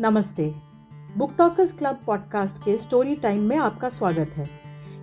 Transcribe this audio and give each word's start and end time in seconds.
नमस्ते। 0.00 0.54
Book 1.16 1.34
talkers 1.38 1.72
club 1.72 2.00
podcast 2.06 2.58
के 2.58 2.76
story 2.76 3.16
time 3.16 3.42
में 3.42 3.56
आपका 3.56 3.88
स्वागत 3.88 4.30
है। 4.30 4.48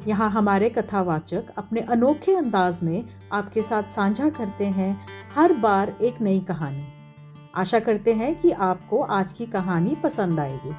यहाँ 0.08 0.30
हमारे 0.30 0.70
कथावाचक 0.70 1.44
अपने 1.58 1.82
अनोखे 1.82 2.36
अंदाज 2.36 2.84
में 2.84 3.10
आपके 3.32 3.62
साथ 3.62 3.84
साझा 3.84 4.30
करते 4.30 4.66
हैं 4.66 5.08
हर 5.36 5.54
बार 5.54 5.98
एक 6.02 6.22
नई 6.22 6.40
कहानी। 6.40 6.88
आशा 7.56 7.80
करते 7.80 8.14
हैं 8.14 8.40
कि 8.40 8.52
आपको 8.52 9.02
आज 9.02 9.34
की 9.34 9.46
कहानी 9.46 9.96
पसंद 9.96 10.40
आएगी। 10.40 10.76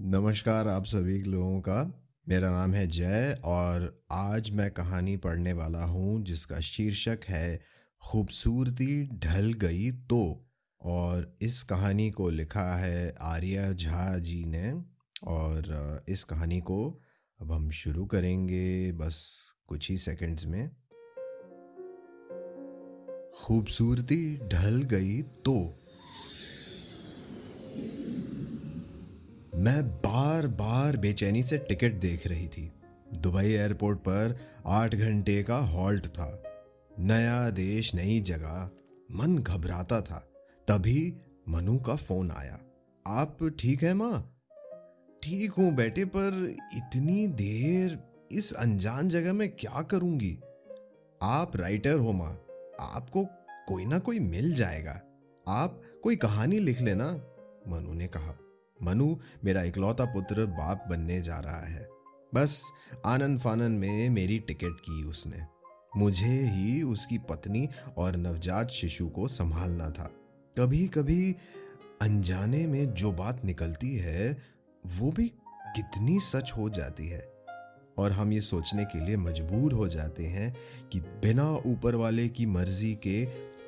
नमस्कार 0.00 0.68
आप 0.68 0.84
सभी 0.84 1.22
लोगों 1.22 1.60
का। 1.60 2.08
मेरा 2.28 2.50
नाम 2.50 2.74
है 2.74 2.86
जय 2.86 3.38
और 3.44 4.04
आज 4.12 4.50
मैं 4.50 4.70
कहानी 4.70 5.16
पढ़ने 5.16 5.52
वाला 5.52 5.84
हूँ 5.84 6.22
जिसका 6.22 6.60
शीर्षक 6.60 7.18
है, 7.28 7.60
खूबसूरती 8.02 9.06
ढल 9.06 9.52
गई 9.52 9.90
तो। 9.90 10.50
और 10.84 11.36
इस 11.42 11.62
कहानी 11.62 12.10
को 12.10 12.30
लिखा 12.30 12.76
है 12.76 13.14
आर्या 13.20 13.72
झा 13.72 14.18
जी 14.18 14.44
ने 14.44 14.82
और 15.24 16.04
इस 16.08 16.24
कहानी 16.24 16.60
को 16.60 17.00
अब 17.40 17.52
हम 17.52 17.70
शुरू 17.70 18.06
करेंगे 18.06 18.92
बस 18.92 19.50
कुछ 19.66 19.90
ही 19.90 19.98
सेकंड्स 19.98 20.46
में। 20.46 20.70
खूबसूरती 23.34 24.36
ढल 24.36 24.82
गई 24.82 25.22
तो। 25.22 25.80
मैं 29.56 29.88
बार 29.88 30.46
बार 30.46 30.96
बेचैनी 30.96 31.42
से 31.42 31.58
टिकट 31.58 31.92
देख 31.92 32.26
रही 32.26 32.48
थी। 32.48 32.72
दुबई 33.14 33.46
एयरपोर्ट 33.46 33.98
पर 33.98 34.38
आठ 34.66 34.94
घंटे 34.94 35.42
का 35.42 35.58
हॉल्ट 35.58 36.06
था। 36.06 36.42
नया 36.98 37.50
देश, 37.50 37.94
नई 37.94 38.20
जगह। 38.20 38.70
मन 39.10 39.38
घबराता 39.38 40.00
था। 40.00 40.33
तभी 40.68 41.16
मनु 41.48 41.78
का 41.78 41.96
फ़ोन 41.96 42.30
आया। 42.30 42.60
आप 43.06 43.56
ठीक 43.60 43.82
है 43.82 43.94
माँ? 43.94 44.36
ठीक 45.22 45.52
हूँ 45.52 45.74
बेटे, 45.74 46.04
पर 46.04 46.56
इतनी 46.76 47.26
देर 47.26 47.98
इस 48.32 48.52
अनजान 48.52 49.08
जगह 49.08 49.32
में 49.32 49.48
क्या 49.48 49.82
करूँगी? 49.82 50.38
आप 51.22 51.56
राइटर 51.56 51.98
हो 51.98 52.12
माँ। 52.12 52.40
आपको 52.80 53.24
कोई 53.68 53.84
ना 53.84 53.98
कोई 53.98 54.18
मिल 54.18 54.54
जाएगा। 54.54 55.00
आप 55.48 55.82
कोई 56.02 56.16
कहानी 56.16 56.58
लिख 56.58 56.80
लेना, 56.80 57.12
मनु 57.68 57.94
ने 57.94 58.06
कहा। 58.06 58.34
मनु, 58.82 59.16
मेरा 59.44 59.62
इकलौता 59.62 60.04
पुत्र 60.04 60.46
बाप 60.46 60.84
बनने 60.90 61.20
जा 61.20 61.36
रहा 61.36 61.66
है। 61.66 61.88
बस 62.34 62.70
आनंद 63.06 63.40
फानन 63.40 63.72
में 63.72 64.10
मेरी 64.10 64.38
टिकट 64.38 64.80
की 64.80 65.04
उसने। 65.04 65.42
मुझे 65.96 66.40
ही 66.40 66.82
उसकी 66.82 67.18
पत्नी 67.18 67.68
और 67.96 68.16
नवजात 68.16 68.70
शिशु 68.70 69.08
को 69.08 69.28
संभालना 69.28 69.90
था। 69.90 70.10
कभी 70.58 70.86
कभी 70.88 71.36
अनजाने 72.02 72.66
में 72.66 72.94
जो 72.94 73.12
बात 73.12 73.44
निकलती 73.44 73.96
है, 73.96 74.38
वो 74.84 75.10
भी 75.12 75.24
कितनी 75.76 76.20
सच 76.20 76.52
हो 76.56 76.68
जाती 76.70 77.08
है। 77.08 77.32
और 77.98 78.12
हम 78.12 78.32
ये 78.32 78.40
सोचने 78.40 78.84
के 78.84 79.00
लिए 79.00 79.16
मजबूर 79.16 79.72
हो 79.72 79.88
जाते 79.88 80.26
हैं 80.26 80.54
कि 80.92 81.00
बिना 81.00 81.50
ऊपर 81.66 81.94
वाले 81.94 82.28
की 82.28 82.46
मर्ज़ी 82.46 82.94
के 82.94 83.24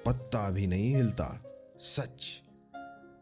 पत्ता 0.07 0.51
भी 0.51 0.67
नहीं 0.67 0.95
हिलता। 0.95 1.45
सच, 1.81 2.43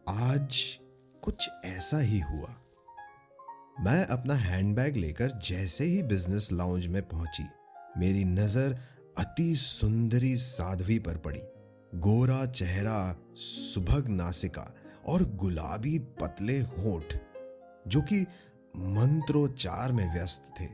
आज 0.09 0.79
कुछ 1.23 1.49
ऐसा 1.65 1.99
ही 1.99 2.21
हुआ। 2.21 2.55
मैं 3.81 4.07
अपना 4.07 4.35
हैंडबैग 4.35 4.97
लेकर 4.97 5.31
जैसे 5.45 5.85
ही 5.85 6.03
बिज़नेस 6.03 6.53
लाउंज 6.53 6.87
में 6.87 7.03
पहुँची, 7.03 7.49
मेरी 7.99 8.25
नज़र 8.25 8.79
अति 9.19 9.55
सुंदरी 9.57 10.37
साध्वी 10.37 10.99
पर 10.99 11.17
पड़ी। 11.17 11.41
गोरा 11.95 12.47
चेहरा, 12.47 13.17
सुभग 13.35 14.09
नासिका 14.09 14.75
और 15.07 15.23
गुलाबी 15.35 15.99
पतले 15.99 16.59
होठ, 16.61 17.15
जो 17.89 18.01
कि 18.01 18.21
मंत्रोच्चार 18.77 19.93
में 19.93 20.13
व्यस्त 20.15 20.53
थे। 20.61 20.67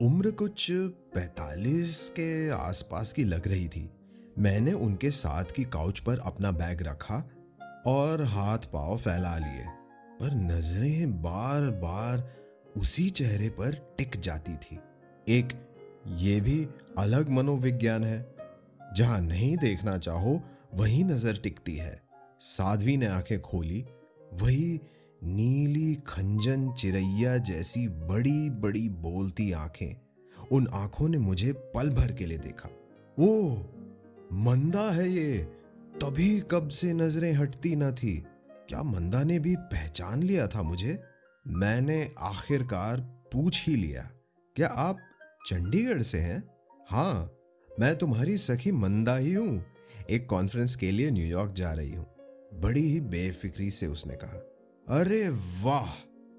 उम्र 0.00 0.30
कुछ 0.30 0.66
पैतालीस 1.14 2.10
के 2.10 2.50
आसपास 2.50 3.12
की 3.12 3.24
लग 3.24 3.48
रही 3.48 3.68
थी। 3.68 3.90
मैंने 4.38 4.72
उनके 4.72 5.10
साथ 5.10 5.44
की 5.44 5.64
काउच 5.64 5.98
पर 5.98 6.18
अपना 6.18 6.50
बैग 6.50 6.82
रखा 6.82 7.16
और 7.86 8.22
हाथ 8.22 8.58
पाव 8.58 8.96
फैला 8.96 9.36
लिए, 9.36 9.64
पर 10.20 10.34
नज़रें 10.34 11.22
बार 11.22 11.62
बार 11.62 12.22
उसी 12.76 13.08
चेहरे 13.10 13.48
पर 13.48 13.74
टिक 13.98 14.20
जाती 14.20 14.56
थी। 14.56 14.78
एक 15.28 15.48
ये 16.06 16.40
भी 16.40 16.68
अलग 16.98 17.30
मनोविज्ञान 17.30 18.04
है, 18.04 18.34
जहाँ 18.96 19.20
नहीं 19.20 19.56
देखना 19.56 19.98
चाहो 19.98 20.40
वही 20.74 21.04
नज़र 21.04 21.36
टिकती 21.36 21.76
है। 21.76 22.02
साध्वी 22.40 22.96
ने 22.96 23.06
आँखें 23.06 23.40
खोली। 23.40 23.84
वही 24.32 24.80
नीली 25.24 25.94
खंजन 25.94 26.72
चिरैया 26.72 27.36
जैसी 27.38 27.88
बड़ी 27.88 28.50
बड़ी 28.50 28.88
बोलती 28.88 29.52
आँखें। 29.52 29.96
उन 30.52 30.68
आँखों 30.72 31.08
ने 31.08 31.18
मुझे 31.18 31.52
पल 31.52 31.90
भर 31.90 32.12
के 32.12 32.26
लिए 32.26 32.38
देखा। 32.38 32.68
ओ 33.18 33.56
मंदा 34.32 34.90
है 34.90 35.08
ये। 35.10 35.38
तभी 36.02 36.40
कब 36.40 36.68
से 36.68 36.92
नज़रें 36.92 37.32
हटती 37.32 37.76
न 37.76 37.92
थी। 37.92 38.16
क्या 38.68 38.82
मंदा 38.82 39.24
ने 39.24 39.38
भी 39.38 39.56
पहचान 39.56 40.22
लिया 40.22 40.46
था 40.46 40.62
मुझे? 40.62 41.02
मैंने 41.46 42.10
आखिरकार 42.18 43.00
पूछ 43.32 43.68
ही 43.68 43.76
लिया। 43.76 44.10
क्या 44.56 44.68
आप 44.68 44.98
चंडीगढ़ 45.46 46.02
से 46.02 46.18
हैं? 46.18 46.42
हाँ 46.90 47.32
मैं 47.80 47.96
तुम्हारी 47.96 48.38
सखी 48.38 48.72
मंदा 48.72 49.16
ही 49.16 49.32
हूँ। 49.32 49.64
एक 50.08 50.26
कॉन्फ्रेंस 50.26 50.74
के 50.76 50.90
लिए 50.90 51.10
न्यूयॉर्क 51.10 51.52
जा 51.52 51.72
रही 51.72 51.94
हूँ। 51.94 52.06
बड़ी 52.54 52.82
ही 52.82 53.00
बेफिक्री 53.00 53.70
से 53.70 53.86
उसने 53.86 54.14
कहा, 54.14 54.38
अरे 54.98 55.28
वाह, 55.62 55.90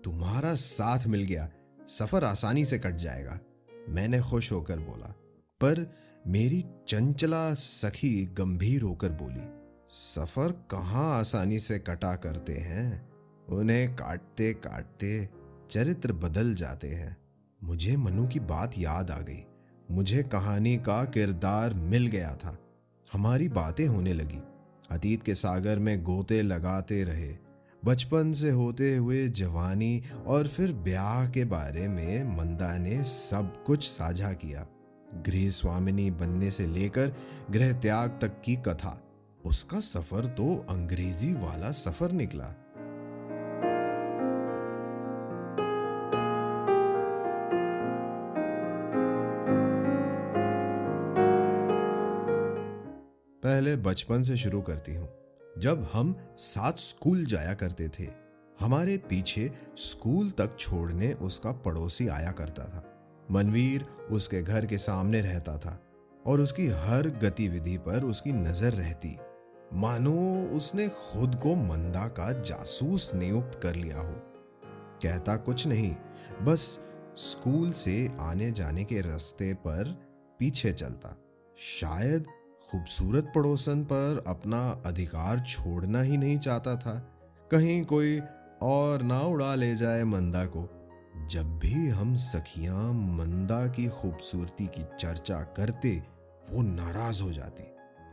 तुम्हारा 0.04 0.54
साथ 0.56 1.06
मिल 1.08 1.24
गया। 1.24 1.50
सफ़र 1.90 2.24
आसानी 2.24 2.66
से 2.66 2.80
कट 2.80 2.96
जाएगा। 2.96 3.40
मैंने 3.90 4.20
खुश 4.22 4.52
होकर 4.52 4.80
बोला, 4.80 5.14
पर 5.62 5.86
मेरी 6.28 6.64
चंचला 6.88 7.54
सखी 7.54 8.26
गंभीर 8.38 8.82
होकर 8.82 9.10
बोली, 9.12 9.46
सफ़र 9.90 10.52
कहाँ 10.72 11.20
आसानी 11.20 11.60
से 11.60 11.80
कटा 11.80 12.16
करते 12.16 12.54
हैं? 12.54 13.10
उन्हें 13.50 13.96
काटते 13.96 14.54
काटते 14.54 15.30
चरित्र 15.72 16.14
बदल 16.14 16.54
जाते 16.56 16.88
हैं। 16.88 17.18
मुझे 17.64 17.96
मनु 17.98 18.28
की 18.28 18.40
बात 18.40 18.78
याद 18.78 19.12
आ 19.12 19.20
गई। 19.20 19.44
मुझे 19.92 20.24
कहानी 20.24 20.76
का 20.78 21.04
किरदार 21.06 21.74
मिल 21.74 22.08
गया 22.08 22.36
था। 22.36 22.58
हमारी 23.14 23.50
बातें 23.50 23.88
होने 23.88 24.14
लगी। 24.14 24.42
अतीत 24.92 25.24
के 25.24 25.36
सागर 25.36 25.80
में 25.80 26.04
गोते 26.04 26.42
लगाते 26.42 27.04
रहे। 27.04 27.38
बचपन 27.86 28.32
से 28.32 28.50
होते 28.50 28.96
हुए 28.96 29.28
जवानी 29.28 30.04
और 30.28 30.48
फिर 30.48 30.74
ब्याह 30.74 31.30
के 31.30 31.46
बारे 31.46 31.88
में 31.88 32.38
मंदा 32.38 32.78
ने 32.78 33.04
सब 33.04 33.64
कुछ 33.64 33.84
साझा 33.84 34.34
किया। 34.34 34.68
गृह 35.26 35.50
स्वामिनी 35.50 36.12
बनने 36.12 36.52
से 36.52 36.68
लेकर 36.68 37.14
गृह 37.52 37.72
त्याग 37.74 38.20
तक 38.22 38.42
की 38.46 38.56
कथा। 38.56 39.04
उसका 39.46 39.80
सफ़र 39.80 40.26
तो 40.26 40.66
अंग्रेज़ी 40.70 41.34
वाला 41.34 41.72
सफ़र 41.72 42.12
निकला। 42.12 42.59
पहले 53.50 53.76
बचपन 53.76 54.24
से 54.24 54.38
शुरू 54.38 54.62
करती 54.62 54.96
हूँ। 54.96 55.10
जब 55.58 55.90
हम 55.94 56.16
साथ 56.38 56.74
स्कूल 56.74 57.26
जाया 57.26 57.54
करते 57.54 57.88
थे, 57.90 58.08
हमारे 58.60 58.98
पीछे 58.98 59.52
स्कूल 59.78 60.30
तक 60.32 60.58
छोड़ने 60.60 61.14
उसका 61.14 61.52
पड़ोसी 61.52 62.08
आया 62.08 62.32
करता 62.32 62.64
था। 62.64 62.84
मनवीर 63.32 63.86
उसके 64.12 64.42
घर 64.42 64.66
के 64.66 64.78
सामने 64.78 65.22
रहता 65.22 65.58
था 65.58 65.84
और 66.26 66.42
उसकी 66.42 66.68
हर 66.68 67.10
गतिविधि 67.10 67.78
पर 67.78 68.04
उसकी 68.04 68.32
नज़र 68.32 68.74
रहती। 68.74 69.18
मानो 69.74 70.48
उसने 70.58 70.88
खुद 70.88 71.36
को 71.36 71.56
मंदा 71.56 72.08
का 72.08 72.32
जासूस 72.42 73.14
नियुक्त 73.16 73.60
कर 73.64 73.76
लिया 73.76 73.98
हो। 73.98 74.14
कहता 75.04 75.36
कुछ 75.36 75.68
नहीं, 75.68 75.96
बस 76.42 76.80
स्कूल 77.18 77.72
से 77.72 78.10
आने 78.20 78.52
जाने 78.52 78.84
के 78.84 79.02
रास्ते 79.02 79.54
पर 79.54 79.84
पीछे 80.40 80.74
चलता। 80.74 81.18
शायद 81.58 82.26
खूबसूरत 82.62 83.32
पड़ोसन 83.36 83.84
पर 83.84 84.24
अपना 84.28 84.82
अधिकार 84.86 85.40
छोड़ना 85.40 86.02
ही 86.02 86.18
नहीं 86.18 86.40
चाहता 86.40 86.76
था। 86.76 87.18
कहीं 87.52 87.84
कोई 87.84 88.22
और 88.62 89.02
ना 89.02 89.20
उड़ा 89.20 89.56
ले 89.56 89.76
जाए 89.76 90.04
मंदा 90.04 90.46
को। 90.46 90.76
जब 91.30 91.60
भी 91.60 91.88
हम 91.88 92.16
सखियाँ 92.16 92.94
मंदा 92.94 93.68
की 93.68 93.88
खूबसूरती 93.88 94.68
की 94.68 94.86
चर्चा 95.00 95.36
करते, 95.36 96.04
वो 96.52 96.62
नाराज़ 96.62 97.22
हो 97.22 97.32
जाती। 97.32 97.64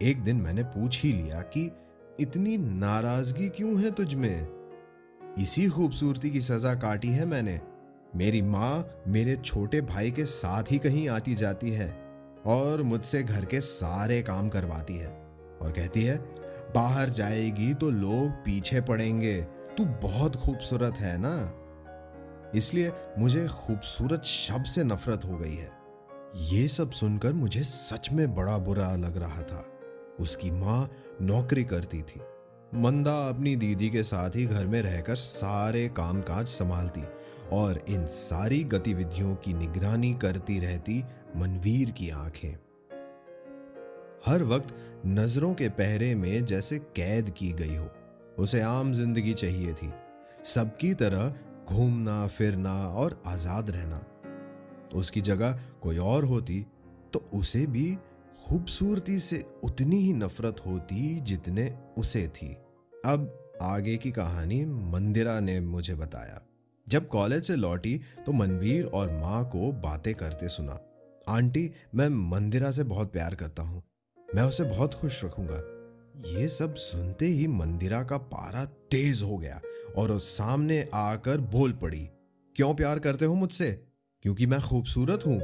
एक 0.09 0.25
दिन 0.25 0.37
मैंने 0.37 0.63
पूछ 0.63 1.03
ही 1.03 1.13
लिया 1.13 1.41
कि, 1.41 1.73
इतनी 2.21 2.59
नाराज़गी 2.59 3.49
क्यों 3.49 3.81
है 3.81 3.91
तुझ 3.91 4.15
में 4.15 4.49
इसी 5.39 5.69
खूबसूरती 5.69 6.31
की 6.31 6.41
सजा 6.41 6.75
काटी 6.75 7.09
है 7.09 7.27
मैंने। 7.27 7.61
मेरी 8.17 8.43
माँ 8.43 8.89
मेरे 9.09 9.37
छोटे 9.37 9.81
भाई 9.81 10.11
के 10.11 10.25
साथ 10.25 10.63
ही 10.71 10.79
कहीं 10.79 11.09
आती 11.09 11.35
जाती 11.35 11.71
है। 11.71 12.06
और 12.47 12.83
मुझसे 12.83 13.23
घर 13.23 13.45
के 13.45 13.61
सारे 13.61 14.23
काम 14.23 14.49
करवाती 14.49 14.97
है 14.97 15.09
और 15.63 15.73
कहती 15.73 16.03
है, 16.03 16.17
बाहर 16.75 17.11
जाएगी 17.11 17.75
तो 17.75 17.91
लोग 17.91 18.31
पीछे 18.31 18.81
पड़ेंगे। 18.81 19.37
तू 19.79 19.85
बहुत 19.85 20.37
खूबसूरत 20.37 20.95
है 20.95 21.17
ना? 21.19 21.53
इसलिए 22.55 22.93
मुझे 23.19 23.47
खूबसूरत 23.49 24.23
शब्द 24.23 24.67
से 24.67 24.85
नफरत 24.85 25.25
हो 25.25 25.37
गई 25.37 25.55
है। 25.55 25.71
ये 26.37 26.69
सब 26.69 26.91
सुनकर 26.91 27.33
मुझे 27.33 27.63
सच 27.63 28.13
में 28.13 28.35
बड़ा 28.35 28.59
बुरा 28.59 28.97
लग 28.97 29.17
रहा 29.17 29.43
था। 29.43 29.65
उसकी 30.21 30.51
माँ 30.51 30.91
नौकरी 31.23 31.65
करती 31.65 32.03
थी। 32.03 32.21
मंदा 32.75 33.29
अपनी 33.29 33.57
दीदी 33.57 33.91
के 33.91 34.03
साथ 34.03 34.31
ही 34.31 34.47
घर 34.47 34.67
में 34.67 34.83
रहकर 34.83 35.15
सारे 35.15 35.89
कामकाज 35.89 36.47
संभालती 36.47 37.03
और 37.53 37.85
इन 37.89 38.07
सारी 38.07 38.65
गतिविधियों 38.65 39.35
की 39.35 39.55
निगरानी 39.55 40.15
करती 40.15 40.59
रहती 40.59 41.05
मनवीर 41.37 41.91
की 41.91 42.11
आँखें। 42.11 42.57
हर 44.27 44.43
वक्त 44.43 44.75
नज़रों 45.07 45.53
के 45.55 45.69
पहरे 45.69 46.15
में 46.15 46.45
जैसे 46.45 46.79
कैद 46.97 47.31
की 47.31 47.53
गई 47.53 47.77
हो, 47.77 47.89
उसे 48.39 48.61
आम 48.61 48.93
ज़िंदगी 48.93 49.35
चाहिए 49.35 49.73
थी। 49.75 49.93
सबकी 50.45 50.93
तरह 50.95 51.35
घूमना, 51.67 52.27
फिरना 52.27 52.75
और 52.89 53.23
आज़ाद 53.27 53.71
रहना। 53.71 54.05
उसकी 54.95 55.21
जगह 55.21 55.59
कोई 55.83 55.99
और 55.99 56.25
होती 56.25 56.65
तो 57.13 57.29
उसे 57.35 57.67
भी 57.67 57.95
खूबसूरती 58.41 59.19
से 59.21 59.45
उतनी 59.65 59.97
ही 59.97 60.13
नफरत 60.13 60.57
होती 60.67 61.15
जितने 61.21 61.73
उसे 61.99 62.27
थी। 62.29 62.53
अब 63.07 63.59
आगे 63.63 63.97
की 63.97 64.11
कहानी 64.11 64.65
मंदिरा 64.65 65.39
ने 65.41 65.59
मुझे 65.61 65.95
बताया। 65.95 66.41
जब 66.87 67.09
कॉलेज 67.09 67.45
से 67.45 67.57
लौटी 67.57 68.01
तो 68.27 68.33
मनवीर 68.33 68.85
और 68.85 69.13
माँ 69.13 69.45
को 69.45 69.71
बातें 69.73 70.15
करते 70.15 70.49
सुना। 70.49 70.79
आंटी, 71.29 71.71
मैं 71.95 72.09
मंदिरा 72.09 72.71
से 72.71 72.83
बहुत 72.85 73.13
प्यार 73.13 73.35
करता 73.35 73.63
हूँ। 73.63 73.83
मैं 74.35 74.43
उसे 74.43 74.65
बहुत 74.65 74.95
खुश 74.95 75.25
रखूँगा। 75.25 75.57
ये 76.31 76.49
सब 76.49 76.75
सुनते 76.75 77.27
ही 77.27 77.47
मंदिरा 77.47 78.03
का 78.03 78.19
पारा 78.19 78.65
तेज 78.65 79.23
हो 79.23 79.39
गया 79.39 79.61
और 79.97 80.13
उस 80.13 80.29
सामने 80.37 80.89
आकर 80.95 81.39
बोल 81.39 81.73
पड़ी, 81.73 82.09
क्यों 82.57 82.75
प्यार 82.75 82.99
करते 82.99 83.25
हो 83.25 83.35
मुझसे? 83.35 83.71
क्योंकि 84.23 84.47
मैं 84.47 84.61
खूबसूरत 84.61 85.27
हूँ। 85.27 85.41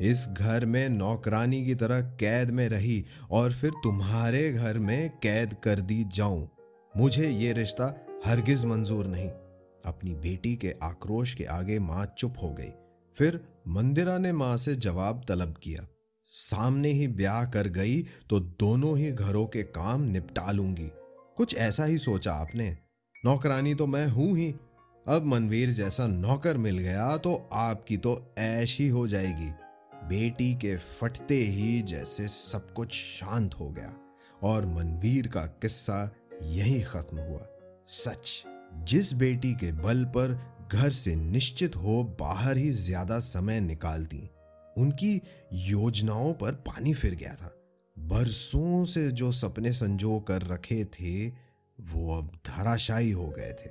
इस 0.00 0.26
घर 0.28 0.66
में 0.66 0.88
नौकरानी 0.88 1.64
की 1.66 1.74
तरह 1.74 2.00
कैद 2.00 2.50
में 2.50 2.68
रही 2.68 3.04
और 3.30 3.52
फिर 3.52 3.70
तुम्हारे 3.84 4.52
घर 4.52 4.78
में 4.78 5.10
कैद 5.22 5.54
कर 5.64 5.80
दी 5.80 6.04
जाऊँ। 6.14 6.48
मुझे 6.96 7.30
ये 7.30 7.52
रिश्ता 7.52 7.94
हरगिज 8.26 8.64
मंजूर 8.64 9.06
नहीं। 9.06 9.28
अपनी 9.84 10.14
बेटी 10.14 10.56
के 10.56 10.74
आक्रोश 10.82 11.34
के 11.34 11.44
आगे 11.44 11.78
माँ 11.78 12.14
चुप 12.18 12.34
हो 12.42 12.50
गई। 12.50 12.72
फिर 13.16 13.40
मंदिरा 13.68 14.16
ने 14.18 14.32
माँ 14.32 14.56
से 14.56 14.74
जवाब 14.76 15.24
तलब 15.28 15.54
किया, 15.62 15.86
सामने 16.28 16.88
ही 16.88 17.06
ब्याह 17.08 17.44
कर 17.46 17.68
गई 17.70 18.02
तो 18.30 18.40
दोनों 18.40 18.96
ही 18.98 19.10
घरों 19.12 19.46
के 19.46 19.62
काम 19.62 20.02
निपटा 20.02 20.50
लूँगी। 20.50 20.90
कुछ 21.36 21.54
ऐसा 21.56 21.84
ही 21.84 21.98
सोचा 21.98 22.32
आपने। 22.32 22.76
नौकरानी 23.24 23.74
तो 23.74 23.86
मैं 23.86 24.06
हूँ 24.08 24.36
ही। 24.36 24.50
अब 25.06 25.24
मनवीर 25.26 25.70
जैसा 25.70 26.06
नौकर 26.06 26.56
मिल 26.56 26.78
गया 26.78 27.16
तो 27.16 27.34
आपकी 27.52 27.96
तो 27.96 28.16
ऐश 28.38 28.78
ही 28.80 28.88
हो 28.88 29.06
जाएगी। 29.08 29.50
बेटी 30.08 30.54
के 30.54 30.76
फटते 31.00 31.34
ही 31.36 31.80
जैसे 31.82 32.26
सब 32.28 32.72
कुछ 32.72 32.92
शांत 32.92 33.54
हो 33.54 33.68
गया 33.70 33.92
और 34.42 34.66
मनवीर 34.66 35.26
का 35.26 35.46
किस्सा 35.62 36.04
यही 36.42 36.80
खत्म 36.82 37.18
हुआ। 37.18 37.46
सच, 37.88 38.42
जिस 38.84 39.12
बेटी 39.14 39.52
के 39.54 39.72
बल 39.72 40.04
पर 40.06 40.38
घर 40.72 40.90
से 40.90 41.14
निश्चित 41.16 41.76
हो 41.76 42.02
बाहर 42.20 42.56
ही 42.56 42.70
ज़्यादा 42.70 43.18
समय 43.18 43.60
निकालती। 43.60 44.28
उनकी 44.76 45.20
योजनाओं 45.52 46.32
पर 46.32 46.52
पानी 46.52 46.94
फिर 46.94 47.14
गया 47.14 47.34
था। 47.34 47.52
बरसों 47.96 48.84
से 48.84 49.10
जो 49.10 49.32
सपने 49.32 49.72
संजो 49.72 50.18
कर 50.20 50.42
रखे 50.42 50.84
थे, 50.84 51.28
वो 51.28 52.18
अब 52.18 52.30
धराशायी 52.46 53.10
हो 53.10 53.26
गए 53.28 53.52
थे। 53.52 53.70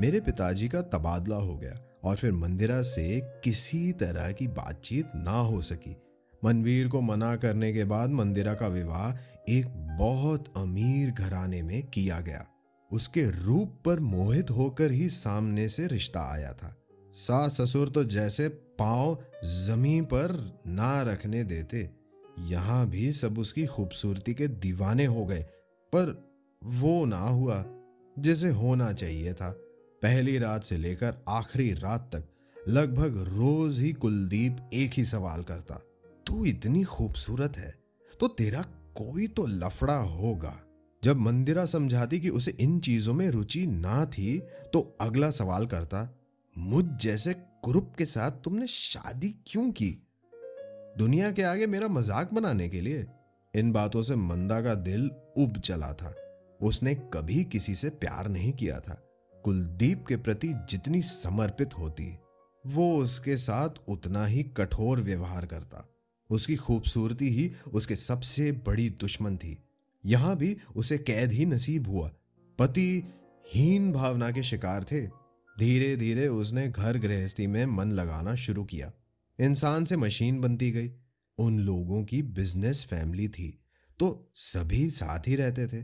मेरे 0.00 0.20
पिताजी 0.20 0.68
का 0.68 0.82
तबादला 0.82 1.36
हो 1.36 1.56
गया 1.56 1.78
और 2.04 2.16
फिर 2.16 2.32
मंदिरा 2.32 2.82
से 2.82 3.20
किसी 3.44 3.92
तरह 3.92 4.32
की 4.32 4.46
बातचीत 4.48 5.12
ना 5.16 5.38
हो 5.40 5.60
सकी। 5.60 5.96
मनवीर 6.44 6.88
को 6.88 7.00
मना 7.00 7.34
करने 7.36 7.72
के 7.72 7.84
बाद 7.84 8.10
मंदिरा 8.10 8.54
का 8.54 8.66
विवाह 8.66 9.18
एक 9.48 9.66
बहुत 9.98 10.52
अमीर 10.56 11.10
घराने 11.10 11.62
में 11.62 11.82
किया 11.82 12.20
गया। 12.20 12.44
उसके 12.90 13.24
रूप 13.38 13.74
पर 13.84 14.00
मोहित 14.00 14.50
होकर 14.50 14.90
ही 14.90 15.08
सामने 15.10 15.68
से 15.68 15.86
रिश्ता 15.86 16.20
आया 16.32 16.52
था। 16.52 16.74
सास 17.14 17.60
ससुर 17.60 17.88
तो 17.88 18.04
जैसे 18.06 18.48
पाँव 18.78 19.18
ज़मीन 19.46 20.04
पर 20.04 20.32
ना 20.68 21.02
रखने 21.02 21.42
देते, 21.44 21.88
यहाँ 22.40 22.86
भी 22.88 23.12
सब 23.12 23.38
उसकी 23.38 23.66
खूबसूरती 23.66 24.34
के 24.34 24.48
दीवाने 24.48 25.04
हो 25.06 25.24
गए, 25.26 25.42
पर 25.92 26.22
वो 26.62 27.04
ना 27.04 27.18
हुआ 27.18 27.64
जिसे 28.16 28.48
होना 28.50 28.92
चाहिए 28.92 29.32
था। 29.32 29.50
पहली 30.02 30.36
रात 30.38 30.64
से 30.64 30.76
लेकर 30.76 31.22
आखिरी 31.28 31.72
रात 31.72 32.10
तक 32.14 32.24
लगभग 32.68 33.16
रोज 33.28 33.78
ही 33.80 33.92
कुलदीप 33.94 34.68
एक 34.74 34.92
ही 34.92 35.04
सवाल 35.04 35.42
करता, 35.42 35.74
तू 36.26 36.44
इतनी 36.44 36.82
खूबसूरत 36.84 37.56
है 37.56 37.74
तो 38.20 38.28
तेरा 38.28 38.62
कोई 38.96 39.26
तो 39.28 39.46
लफड़ा 39.46 39.96
होगा। 39.96 40.56
जब 41.02 41.16
मंदिरा 41.16 41.64
समझाती 41.64 42.18
कि 42.20 42.28
उसे 42.28 42.50
इन 42.60 42.78
चीज़ों 42.80 43.14
में 43.14 43.28
रुचि 43.30 43.66
ना 43.66 44.04
थी 44.06 44.38
तो 44.72 44.80
अगला 45.00 45.30
सवाल 45.30 45.66
करता, 45.66 46.08
मुझ 46.56 46.84
जैसे 47.02 47.34
कुरुप 47.34 47.92
के 47.98 48.04
साथ 48.04 48.30
तुमने 48.44 48.66
शादी 48.66 49.28
क्यों 49.46 49.70
की? 49.70 49.90
दुनिया 50.98 51.30
के 51.30 51.42
आगे 51.42 51.66
मेरा 51.66 51.88
मज़ाक 51.88 52.32
बनाने 52.34 52.68
के 52.68 52.80
लिए? 52.80 53.06
इन 53.54 53.72
बातों 53.72 54.02
से 54.02 54.16
मंदा 54.16 54.60
का 54.60 54.74
दिल 54.74 55.10
उब 55.38 55.58
चला 55.58 55.92
था। 55.92 56.14
उसने 56.60 56.94
कभी 57.14 57.44
किसी 57.44 57.74
से 57.74 57.90
प्यार 57.90 58.28
नहीं 58.28 58.52
किया 58.52 58.78
था। 58.80 59.02
कुलदीप 59.44 60.04
के 60.08 60.16
प्रति 60.16 60.52
जितनी 60.70 61.02
समर्पित 61.02 61.78
होती, 61.78 62.16
वो 62.64 62.96
उसके 62.96 63.36
साथ 63.36 63.78
उतना 63.88 64.24
ही 64.26 64.42
कठोर 64.56 65.00
व्यवहार 65.00 65.46
करता। 65.46 65.86
उसकी 66.30 66.56
खूबसूरती 66.56 67.28
ही 67.28 67.50
उसके 67.72 67.96
सबसे 67.96 68.50
बड़ी 68.66 68.88
दुश्मन 68.90 69.36
थी। 69.36 69.56
यहाँ 70.06 70.36
भी 70.36 70.56
उसे 70.76 70.98
कैद 70.98 71.32
ही 71.32 71.46
नसीब 71.46 71.88
हुआ। 71.88 72.10
पति 72.58 73.04
हीन 73.54 73.92
भावना 73.92 74.30
के 74.30 74.42
शिकार 74.42 74.84
थे। 74.84 75.06
धीरे 75.58 75.96
धीरे 75.96 76.28
उसने 76.28 76.68
घर 76.68 76.98
गृहस्थी 76.98 77.46
में 77.46 77.66
मन 77.66 77.92
लगाना 77.92 78.34
शुरू 78.34 78.64
किया। 78.64 78.92
इंसान 79.40 79.84
से 79.84 79.96
मशीन 79.96 80.40
बनती 80.40 80.70
गई। 80.70 80.92
उन 81.38 81.58
लोगों 81.58 82.04
की 82.04 82.22
बिज़नेस 82.22 82.84
फैमिली 82.84 83.28
थी। 83.28 83.58
तो 83.98 84.30
सभी 84.34 84.90
साथ 84.90 85.20
ही 85.28 85.36
रहते 85.36 85.66
थे। 85.66 85.82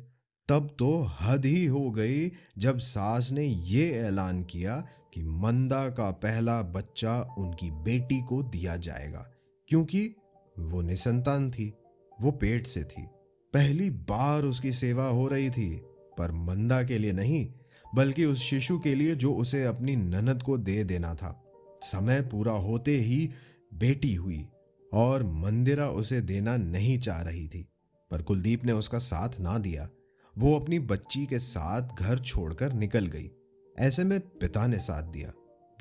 तब 0.49 0.77
तो 0.79 1.11
हद 1.21 1.45
ही 1.45 1.67
हो 1.67 1.91
गई 1.91 2.33
जब 2.59 2.79
सास 2.79 3.33
ने 3.33 3.47
ये 3.47 3.91
ऐलान 3.91 4.45
किया 4.45 4.87
कि 5.15 5.23
मंदा 5.23 5.89
का 5.89 6.11
पहला 6.11 6.63
बच्चा 6.63 7.23
उनकी 7.39 7.71
बेटी 7.71 8.23
को 8.23 8.43
दिया 8.43 8.77
जाएगा। 8.77 9.31
क्योंकि 9.69 10.15
वो 10.59 10.83
निसंतान 10.83 11.51
थी। 11.51 11.73
वो 12.21 12.31
पेट 12.31 12.67
से 12.67 12.85
थी। 12.85 13.07
पहली 13.55 13.91
बार 13.91 14.43
उसकी 14.43 14.73
सेवा 14.73 15.05
हो 15.05 15.29
रही 15.29 15.51
थी, 15.51 15.71
पर 16.19 16.33
मंदा 16.33 16.83
के 16.83 16.99
लिए 16.99 17.13
नहीं, 17.13 17.47
बल्कि 17.95 18.25
उस 18.25 18.39
शिशु 18.39 18.79
के 18.79 18.95
लिए 18.95 19.15
जो 19.15 19.35
उसे 19.35 19.65
अपनी 19.65 19.97
ननद 19.97 20.43
को 20.43 20.59
दे 20.59 20.85
देना 20.85 21.15
था। 21.15 21.43
समय 21.83 22.21
पूरा 22.21 22.53
होते 22.53 22.97
ही 22.97 23.31
बेटी 23.75 24.15
हुई 24.15 24.47
और 24.93 25.23
मंदिरा 25.23 25.89
उसे 25.89 26.21
देना 26.21 26.57
नहीं 26.57 26.99
चाह 26.99 27.23
रही 27.23 27.49
थी, 27.49 27.67
पर 28.11 28.23
कुलदीप 28.23 28.65
ने 28.65 28.73
उसका 28.73 28.99
साथ 28.99 29.41
ना 29.41 29.59
दिया। 29.59 29.89
वो 30.39 30.59
अपनी 30.59 30.79
बच्ची 30.79 31.27
के 31.27 31.39
साथ 31.39 32.01
घर 32.01 32.19
छोड़कर 32.19 32.73
निकल 32.73 33.07
गई। 33.07 33.31
ऐसे 33.79 34.05
में 34.05 34.21
पिता 34.21 34.67
ने 34.67 34.79
साथ 34.79 35.03
दिया। 35.03 35.33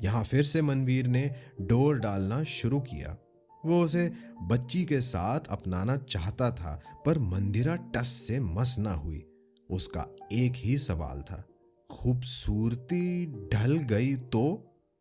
यहाँ 0.04 0.24
फिर 0.24 0.42
से 0.42 0.62
मनवीर 0.62 1.06
ने 1.06 1.34
डोर 1.60 1.98
डालना 1.98 2.44
शुरू 2.44 2.80
किया। 2.80 3.16
वो 3.66 3.82
उसे 3.84 4.12
बच्ची 4.42 4.84
के 4.84 5.00
साथ 5.00 5.40
अपनाना 5.50 5.96
चाहता 5.96 6.50
था, 6.50 6.80
पर 7.06 7.18
मंदिरा 7.18 7.76
टस 7.76 8.06
से 8.06 8.40
मस 8.40 8.76
ना 8.78 8.92
हुई। 8.92 9.24
उसका 9.70 10.06
एक 10.32 10.52
ही 10.56 10.78
सवाल 10.78 11.22
था, 11.22 11.44
खूबसूरती 11.90 13.26
ढल 13.52 13.76
गई 13.76 14.16
तो? 14.16 14.44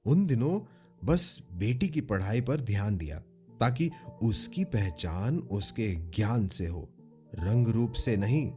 उन 0.05 0.25
दिनों 0.25 0.59
बस 1.05 1.41
बेटी 1.53 1.87
की 1.89 2.01
पढ़ाई 2.01 2.41
पर 2.41 2.61
ध्यान 2.61 2.97
दिया, 2.97 3.19
ताकि 3.59 3.89
उसकी 4.23 4.63
पहचान 4.65 5.39
उसके 5.39 5.95
ज्ञान 5.95 6.47
से 6.47 6.67
हो। 6.67 6.89
रंग 7.35 7.67
रूप 7.67 7.93
से 7.93 8.15
नहीं 8.17 8.51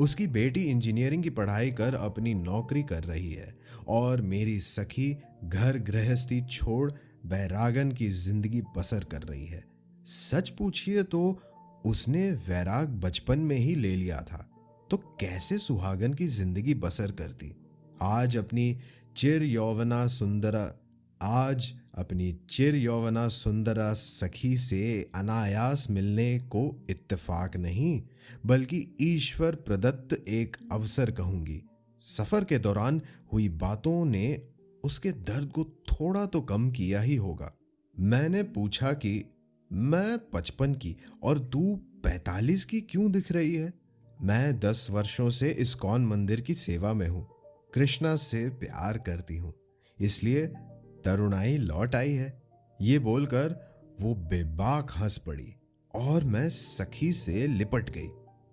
उसकी 0.00 0.26
बेटी 0.26 0.62
इंजीनियरिंग 0.62 1.22
की 1.22 1.30
पढ़ाई 1.30 1.70
कर 1.70 1.94
अपनी 1.94 2.34
नौकरी 2.34 2.82
कर 2.82 3.04
रही 3.04 3.32
है 3.32 3.54
और 3.88 4.20
मेरी 4.20 4.58
सखी 4.60 5.16
घर 5.44 5.78
गृहस्थी 5.78 6.40
छोड़ 6.40 6.90
बैरागन 7.26 7.90
की 7.92 8.08
ज़िंदगी 8.08 8.62
बसर 8.76 9.04
कर 9.04 9.22
रही 9.22 9.46
है। 9.46 9.62
सच 10.06 10.48
पूछिए 10.48 11.02
तो 11.02 11.42
उसने 11.86 12.30
वैराग 12.48 12.88
बचपन 13.00 13.38
में 13.38 13.56
ही 13.56 13.74
ले 13.74 13.94
लिया 13.96 14.22
था। 14.22 14.46
तो 14.90 14.96
कैसे 14.96 15.58
सुहागन 15.58 16.14
की 16.14 16.26
ज़िंदगी 16.26 16.74
बसर 16.74 17.12
करती? 17.12 17.54
आज 18.02 18.36
अपनी 18.36 18.76
चिर 19.16 19.42
यौवना 19.42 20.06
सुंदरा 20.06 20.64
आज 21.22 21.74
अपनी 21.98 22.32
चिर 22.50 22.74
यौवना 22.74 23.28
सुंदरा 23.28 23.92
सखी 23.92 24.56
से 24.56 25.10
अनायास 25.14 25.86
मिलने 25.90 26.38
को 26.38 26.86
इत्तेफाक 26.90 27.56
नहीं, 27.56 28.02
बल्कि 28.46 28.96
ईश्वर 29.00 29.54
प्रदत्त 29.54 30.28
एक 30.28 30.56
अवसर 30.72 31.10
कहूँगी। 31.10 31.62
सफ़र 32.02 32.44
के 32.44 32.58
दौरान 32.58 33.02
हुई 33.32 33.48
बातों 33.48 34.04
ने 34.04 34.42
उसके 34.84 35.12
दर्द 35.12 35.48
को 35.48 35.64
थोड़ा 35.64 36.26
तो 36.26 36.40
कम 36.40 36.70
किया 36.70 37.00
ही 37.00 37.16
होगा। 37.16 37.52
मैंने 37.98 38.42
पूछा 38.42 38.92
कि, 38.92 39.24
मैं 39.72 40.18
पचपन 40.18 40.74
की 40.74 40.96
और 41.22 41.38
तू 41.38 41.76
पैतालीस 42.04 42.64
की 42.64 42.80
क्यों 42.80 43.12
दिख 43.12 43.32
रही 43.32 43.54
है? 43.54 43.72
मैं 44.22 44.60
दस 44.60 44.86
वर्षों 44.90 45.30
से 45.30 45.50
इस 45.50 45.74
कौन 45.74 46.06
मंदिर 46.06 46.40
की 46.40 46.54
सेवा 46.54 46.92
में 46.92 47.08
हूँ। 47.08 47.28
कृष्णा 47.74 48.16
से 48.16 48.48
प्यार 48.48 48.98
करती 48.98 49.36
हूँ। 49.36 49.54
इसलिए 50.00 50.52
तरुणाई 51.04 51.56
लौट 51.56 51.94
आई 51.94 52.12
है। 52.12 52.42
ये 52.80 52.98
बोलकर 52.98 53.74
वो 54.00 54.14
बेबाक 54.14 54.92
हंस 54.98 55.18
पड़ी 55.18 55.54
और 55.94 56.24
मैं 56.24 56.50
सखी 56.50 57.12
से 57.12 57.46
लिपट 57.46 57.90
गई। 57.90 58.08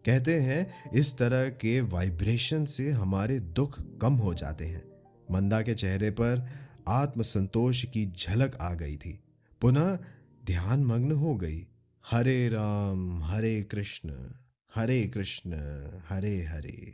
कहते 0.05 0.41
हैं, 0.41 0.91
इस 0.91 1.17
तरह 1.17 1.49
के 1.49 1.81
वाइब्रेशन 1.81 2.65
से 2.65 2.91
हमारे 2.91 3.39
दुख 3.39 3.97
कम 3.97 4.13
हो 4.13 4.33
जाते 4.33 4.65
हैं। 4.65 4.83
मंदा 5.31 5.61
के 5.61 5.73
चेहरे 5.73 6.11
पर 6.11 6.49
आत्मसंतोष 6.87 7.85
की 7.85 8.05
झलक 8.05 8.55
आ 8.55 8.73
गई 8.73 8.97
थी। 8.97 9.19
पुनः 9.61 9.99
ध्यान 10.45 10.83
मग्न 10.83 11.11
हो 11.11 11.35
गई। 11.35 11.67
हरे 12.11 12.49
राम, 12.49 13.23
हरे 13.23 13.63
कृष्ण 13.63 14.13
हरे 14.75 15.07
कृष्ण, 15.07 15.51
हरे 16.09 16.43
हरे। 16.43 16.93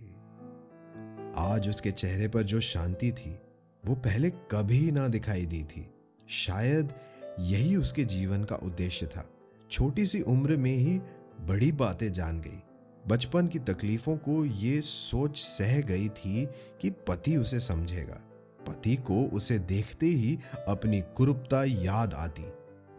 आज 1.38 1.70
उसके 1.70 1.92
चेहरे 1.92 2.28
पर 2.28 2.44
जो 2.44 2.60
शांति 2.60 3.12
थी 3.12 3.40
वो 3.86 3.96
पहले 3.96 4.30
कभी 4.30 4.92
ना 4.92 5.08
दिखाई 5.08 5.46
दी 5.46 5.64
थी। 5.64 5.94
शायद 6.30 6.94
यही 7.40 7.76
उसके 7.76 8.04
जीवन 8.04 8.44
का 8.44 8.56
उद्देश्य 8.56 9.06
था। 9.06 9.30
छोटी 9.72 10.06
सी 10.06 10.22
उम्र 10.22 10.58
में 10.58 10.76
ही 10.76 11.02
बड़ी 11.42 11.72
बातें 11.72 12.14
जान 12.14 12.42
गई। 12.42 12.64
बचपन 13.08 13.48
की 13.48 13.60
तकलीफों 13.60 14.18
को 14.18 14.46
ये 14.46 14.82
सोच 14.82 15.38
सह 15.38 15.82
गई 15.82 16.10
थी 16.10 16.48
कि 16.82 16.90
पति 16.90 17.38
उसे 17.38 17.60
समझेगा। 17.60 18.22
पति 18.68 18.96
को 18.96 19.24
उसे 19.24 19.60
देखते 19.60 20.06
ही 20.06 20.40
अपनी 20.68 21.02
कुरूपता 21.02 21.64
याद 21.64 22.14
आती। 22.14 22.44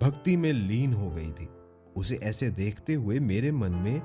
भक्ति 0.02 0.36
में 0.36 0.52
लीन 0.52 0.92
हो 0.92 1.10
गई 1.10 1.32
थी। 1.32 1.48
उसे 1.96 2.16
ऐसे 2.16 2.50
देखते 2.50 2.94
हुए 2.94 3.20
मेरे 3.20 3.52
मन 3.52 3.72
में 3.72 4.02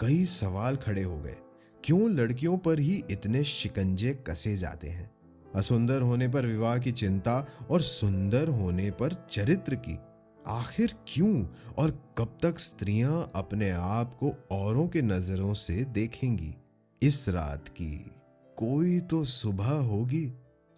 कई 0.00 0.24
सवाल 0.24 0.76
खड़े 0.76 1.02
हो 1.02 1.18
गए। 1.18 1.36
क्यों 1.84 2.10
लड़कियों 2.10 2.58
पर 2.58 2.78
ही 2.78 3.02
इतने 3.10 3.44
शिकंजे 3.44 4.14
कसे 4.26 4.56
जाते 4.56 4.88
हैं? 4.88 5.09
असुंदर 5.54 6.00
होने 6.00 6.28
पर 6.28 6.46
विवाह 6.46 6.78
की 6.78 6.92
चिंता 6.92 7.46
और 7.70 7.80
सुंदर 7.80 8.48
होने 8.48 8.90
पर 8.90 9.26
चरित्र 9.30 9.74
की। 9.74 9.98
आखिर 10.46 10.94
क्यों? 11.08 11.46
और 11.78 12.14
कब 12.18 12.38
तक 12.42 12.58
स्त्रियाँ 12.58 13.30
अपने 13.34 13.70
आप 13.70 14.14
को 14.14 14.32
औरों 14.50 14.88
के 14.88 15.02
नज़रों 15.02 15.54
से 15.54 15.84
देखेंगी? 15.84 16.54
इस 17.02 17.28
रात 17.28 17.68
की 17.68 18.10
कोई 18.56 19.00
तो 19.00 19.24
सुबह 19.24 19.70
होगी, 19.70 20.32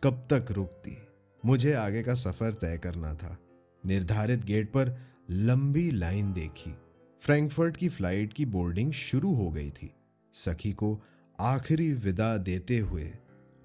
कब 0.05 0.27
तक 0.33 0.47
रुकती? 0.51 0.99
मुझे 1.47 1.73
आगे 1.73 2.03
का 2.03 2.15
सफ़र 2.15 2.53
तय 2.53 2.79
करना 2.79 3.15
था। 3.15 3.39
निर्धारित 3.87 4.45
गेट 4.45 4.69
पर 4.69 4.97
लंबी 5.31 5.91
लाइन 5.91 6.33
देखी। 6.33 6.75
फ्रैंकफर्ट 7.21 7.77
की 7.77 7.89
फ़्लाइट 7.89 8.33
की 8.33 8.47
बोर्डिंग 8.47 8.93
शुरू 8.93 9.35
हो 9.35 9.51
गई 9.51 9.71
थी। 9.71 9.95
सखी 10.33 10.73
को 10.73 11.03
आखिरी 11.41 11.93
विदा 11.93 12.37
देते 12.37 12.79
हुए 12.79 13.13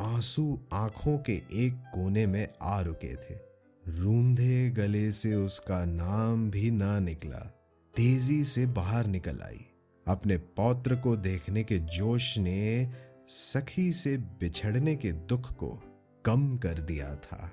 आँसू 0.02 0.60
आँखों 0.74 1.18
के 1.18 1.34
एक 1.34 1.92
कोने 1.94 2.26
में 2.26 2.48
आ 2.62 2.82
रुके 2.82 3.16
थे। 3.16 3.40
रूंधे 3.88 4.70
गले 4.70 5.12
से 5.12 5.36
उसका 5.36 5.86
नाम 5.86 6.52
भी 6.52 6.72
ना 6.72 7.00
निकला। 7.00 7.54
तेज़ी 7.96 8.44
से 8.44 8.66
बाहर 8.66 9.06
निकल 9.06 9.40
आई। 9.46 9.66
अपने 10.08 10.38
पौत्र 10.38 10.96
को 10.96 11.16
देखने 11.16 11.64
के 11.64 11.78
जोश 11.78 12.38
ने 12.38 12.90
सखी 13.28 13.94
से 13.94 14.18
बिछड़ने 14.18 14.96
के 14.96 15.12
दुख 15.12 15.54
को 15.54 15.80
कम 16.26 16.58
कर 16.58 16.74
दिया 16.74 17.16
था। 17.16 17.52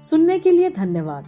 सुनने 0.00 0.38
के 0.38 0.50
लिए 0.50 0.70
धन्यवाद। 0.70 1.24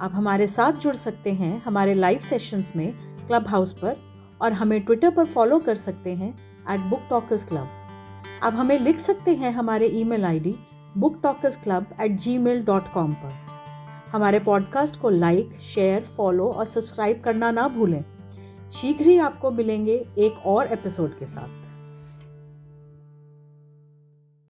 आप 0.00 0.10
हमारे 0.14 0.46
साथ 0.46 0.72
जुड़ 0.72 0.96
सकते 0.96 1.32
हैं 1.32 1.62
हमारे 1.62 1.94
लाइव 1.94 2.18
सेशंस 2.18 2.72
में 2.76 3.16
क्लब 3.26 3.48
हाउस 3.48 3.72
पर। 3.72 4.09
और 4.42 4.52
हमें 4.52 4.80
ट्विटर 4.80 5.10
पर 5.10 5.24
फॉलो 5.24 5.58
कर 5.58 5.74
सकते 5.74 6.14
हैं 6.14 6.30
एट 6.70 6.80
बुक 6.80 7.00
टॉकर्स 7.10 7.44
क्लब 7.44 7.68
आप 8.42 8.54
हमें 8.54 8.78
लिख 8.78 8.98
सकते 8.98 9.34
हैं 9.34 9.52
हमारे 9.52 9.86
email 9.86 10.24
ID 10.24 10.54
book 10.98 11.20
talkers 11.22 11.56
club 11.56 11.86
at 12.00 12.12
Gmail 12.38 12.64
dot 12.64 12.92
com 12.92 13.12
पर. 13.12 13.32
हमारे 14.12 14.38
पॉडकास्ट 14.38 15.00
को 15.00 15.10
लाइक 15.10 15.50
शेयर 15.52 16.00
फॉलो 16.00 16.48
और 16.48 16.64
सब्सक्राइब 16.64 17.20
करना 17.24 17.50
ना 17.50 17.68
भूलें. 17.68 18.04
शीघ्र 18.72 19.06
ही 19.06 19.18
आपको 19.18 19.50
मिलेंगे 19.50 20.06
एक 20.18 20.46
और 20.46 20.66
एपिसोड 20.66 21.18
के 21.18 21.26
साथ. 21.26 21.59